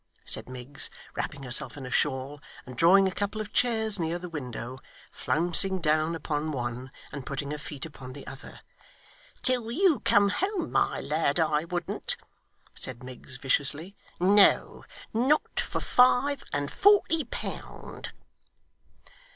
said 0.25 0.49
Miggs, 0.49 0.89
wrapping 1.13 1.43
herself 1.43 1.77
in 1.77 1.85
a 1.85 1.91
shawl, 1.91 2.41
and 2.65 2.75
drawing 2.75 3.07
a 3.07 3.11
couple 3.11 3.39
of 3.39 3.53
chairs 3.53 3.99
near 3.99 4.17
the 4.17 4.27
window, 4.27 4.79
flouncing 5.11 5.79
down 5.79 6.15
upon 6.15 6.51
one, 6.51 6.89
and 7.11 7.23
putting 7.23 7.51
her 7.51 7.57
feet 7.59 7.85
upon 7.85 8.13
the 8.13 8.25
other, 8.25 8.59
'till 9.43 9.69
you 9.69 9.99
come 9.99 10.29
home, 10.29 10.71
my 10.71 10.99
lad. 10.99 11.39
I 11.39 11.65
wouldn't,' 11.65 12.17
said 12.73 13.03
Miggs 13.03 13.37
viciously, 13.37 13.95
'no, 14.19 14.85
not 15.13 15.59
for 15.59 15.79
five 15.79 16.43
and 16.51 16.71
forty 16.71 17.23
pound! 17.25 18.11